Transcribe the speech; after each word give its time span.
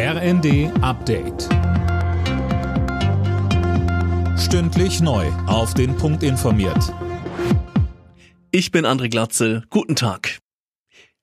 RND 0.00 0.70
Update. 0.80 1.48
Stündlich 4.38 5.00
neu. 5.00 5.26
Auf 5.48 5.74
den 5.74 5.96
Punkt 5.96 6.22
informiert. 6.22 6.94
Ich 8.52 8.70
bin 8.70 8.86
André 8.86 9.08
Glatzel. 9.08 9.64
Guten 9.70 9.96
Tag. 9.96 10.38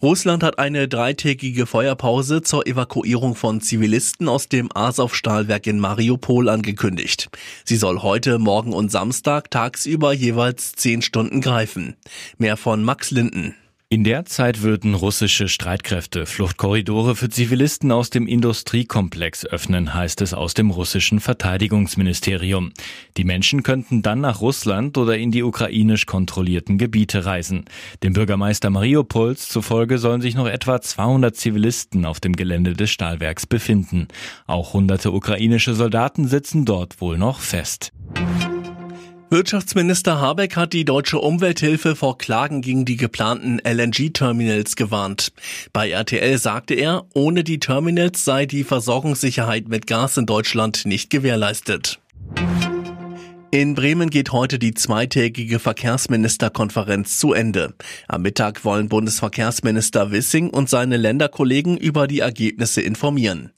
Russland 0.00 0.42
hat 0.42 0.58
eine 0.58 0.88
dreitägige 0.88 1.66
Feuerpause 1.66 2.40
zur 2.40 2.66
Evakuierung 2.66 3.34
von 3.34 3.60
Zivilisten 3.60 4.26
aus 4.26 4.48
dem 4.48 4.70
Azov-Stahlwerk 4.74 5.66
in 5.66 5.78
Mariupol 5.78 6.48
angekündigt. 6.48 7.28
Sie 7.66 7.76
soll 7.76 8.00
heute, 8.00 8.38
morgen 8.38 8.72
und 8.72 8.90
Samstag 8.90 9.50
tagsüber 9.50 10.14
jeweils 10.14 10.72
zehn 10.72 11.02
Stunden 11.02 11.42
greifen. 11.42 11.96
Mehr 12.38 12.56
von 12.56 12.82
Max 12.82 13.10
Linden. 13.10 13.54
In 13.92 14.04
der 14.04 14.24
Zeit 14.24 14.62
würden 14.62 14.94
russische 14.94 15.48
Streitkräfte 15.48 16.24
Fluchtkorridore 16.24 17.14
für 17.14 17.28
Zivilisten 17.28 17.92
aus 17.92 18.08
dem 18.08 18.26
Industriekomplex 18.26 19.44
öffnen, 19.44 19.92
heißt 19.92 20.22
es 20.22 20.32
aus 20.32 20.54
dem 20.54 20.70
russischen 20.70 21.20
Verteidigungsministerium. 21.20 22.72
Die 23.18 23.24
Menschen 23.24 23.62
könnten 23.62 24.00
dann 24.00 24.22
nach 24.22 24.40
Russland 24.40 24.96
oder 24.96 25.18
in 25.18 25.30
die 25.30 25.42
ukrainisch 25.42 26.06
kontrollierten 26.06 26.78
Gebiete 26.78 27.26
reisen. 27.26 27.66
Dem 28.02 28.14
Bürgermeister 28.14 28.70
Mariupols 28.70 29.50
zufolge 29.50 29.98
sollen 29.98 30.22
sich 30.22 30.36
noch 30.36 30.48
etwa 30.48 30.80
200 30.80 31.36
Zivilisten 31.36 32.06
auf 32.06 32.18
dem 32.18 32.34
Gelände 32.34 32.72
des 32.72 32.90
Stahlwerks 32.90 33.46
befinden. 33.46 34.08
Auch 34.46 34.72
hunderte 34.72 35.12
ukrainische 35.12 35.74
Soldaten 35.74 36.28
sitzen 36.28 36.64
dort 36.64 37.02
wohl 37.02 37.18
noch 37.18 37.40
fest. 37.40 37.92
Wirtschaftsminister 39.32 40.20
Habeck 40.20 40.56
hat 40.56 40.74
die 40.74 40.84
deutsche 40.84 41.18
Umwelthilfe 41.18 41.96
vor 41.96 42.18
Klagen 42.18 42.60
gegen 42.60 42.84
die 42.84 42.98
geplanten 42.98 43.60
LNG-Terminals 43.64 44.76
gewarnt. 44.76 45.32
Bei 45.72 45.88
RTL 45.88 46.36
sagte 46.36 46.74
er, 46.74 47.06
ohne 47.14 47.42
die 47.42 47.58
Terminals 47.58 48.26
sei 48.26 48.44
die 48.44 48.62
Versorgungssicherheit 48.62 49.68
mit 49.68 49.86
Gas 49.86 50.18
in 50.18 50.26
Deutschland 50.26 50.84
nicht 50.84 51.08
gewährleistet. 51.08 51.98
In 53.50 53.74
Bremen 53.74 54.10
geht 54.10 54.32
heute 54.32 54.58
die 54.58 54.74
zweitägige 54.74 55.58
Verkehrsministerkonferenz 55.58 57.16
zu 57.16 57.32
Ende. 57.32 57.72
Am 58.08 58.20
Mittag 58.20 58.66
wollen 58.66 58.90
Bundesverkehrsminister 58.90 60.10
Wissing 60.10 60.50
und 60.50 60.68
seine 60.68 60.98
Länderkollegen 60.98 61.78
über 61.78 62.06
die 62.06 62.20
Ergebnisse 62.20 62.82
informieren. 62.82 63.50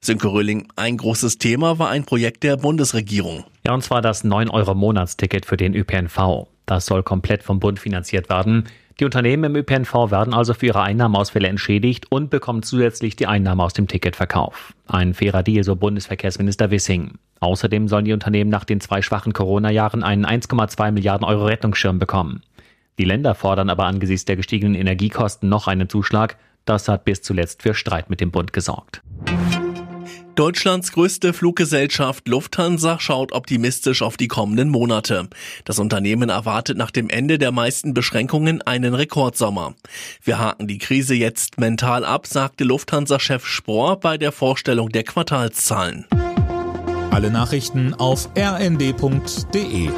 Sönke 0.00 0.28
Röhling, 0.28 0.68
ein 0.76 0.96
großes 0.96 1.38
Thema 1.38 1.78
war 1.78 1.90
ein 1.90 2.04
Projekt 2.04 2.44
der 2.44 2.56
Bundesregierung. 2.56 3.44
Ja, 3.66 3.74
und 3.74 3.82
zwar 3.82 4.00
das 4.00 4.24
9-Euro-Monatsticket 4.24 5.44
für 5.44 5.56
den 5.56 5.74
ÖPNV. 5.74 6.46
Das 6.66 6.86
soll 6.86 7.02
komplett 7.02 7.42
vom 7.42 7.58
Bund 7.58 7.80
finanziert 7.80 8.28
werden. 8.30 8.68
Die 9.00 9.04
Unternehmen 9.04 9.44
im 9.44 9.56
ÖPNV 9.56 10.10
werden 10.10 10.34
also 10.34 10.54
für 10.54 10.66
ihre 10.66 10.82
Einnahmeausfälle 10.82 11.48
entschädigt 11.48 12.06
und 12.10 12.30
bekommen 12.30 12.62
zusätzlich 12.62 13.16
die 13.16 13.26
Einnahme 13.26 13.62
aus 13.62 13.72
dem 13.72 13.88
Ticketverkauf. 13.88 14.72
Ein 14.86 15.14
fairer 15.14 15.42
Deal, 15.42 15.64
so 15.64 15.74
Bundesverkehrsminister 15.76 16.70
Wissing. 16.70 17.14
Außerdem 17.40 17.88
sollen 17.88 18.04
die 18.04 18.12
Unternehmen 18.12 18.50
nach 18.50 18.64
den 18.64 18.80
zwei 18.80 19.02
schwachen 19.02 19.32
Corona-Jahren 19.32 20.04
einen 20.04 20.26
1,2 20.26 20.92
Milliarden 20.92 21.26
Euro 21.26 21.46
Rettungsschirm 21.46 21.98
bekommen. 21.98 22.42
Die 22.98 23.04
Länder 23.04 23.34
fordern 23.34 23.68
aber 23.68 23.84
angesichts 23.84 24.24
der 24.24 24.36
gestiegenen 24.36 24.74
Energiekosten 24.74 25.48
noch 25.48 25.66
einen 25.66 25.88
Zuschlag. 25.88 26.36
Das 26.64 26.88
hat 26.88 27.04
bis 27.04 27.22
zuletzt 27.22 27.62
für 27.62 27.74
Streit 27.74 28.10
mit 28.10 28.20
dem 28.20 28.30
Bund 28.30 28.52
gesorgt. 28.52 29.02
Deutschlands 30.38 30.92
größte 30.92 31.32
Fluggesellschaft 31.32 32.28
Lufthansa 32.28 33.00
schaut 33.00 33.32
optimistisch 33.32 34.02
auf 34.02 34.16
die 34.16 34.28
kommenden 34.28 34.68
Monate. 34.68 35.28
Das 35.64 35.80
Unternehmen 35.80 36.28
erwartet 36.28 36.78
nach 36.78 36.92
dem 36.92 37.10
Ende 37.10 37.38
der 37.38 37.50
meisten 37.50 37.92
Beschränkungen 37.92 38.62
einen 38.62 38.94
Rekordsommer. 38.94 39.74
Wir 40.22 40.38
haken 40.38 40.68
die 40.68 40.78
Krise 40.78 41.16
jetzt 41.16 41.58
mental 41.58 42.04
ab, 42.04 42.28
sagte 42.28 42.62
Lufthansa-Chef 42.62 43.44
Spohr 43.44 43.98
bei 43.98 44.16
der 44.16 44.30
Vorstellung 44.30 44.90
der 44.90 45.02
Quartalszahlen. 45.02 46.06
Alle 47.10 47.32
Nachrichten 47.32 47.94
auf 47.94 48.28
rnd.de 48.38 49.90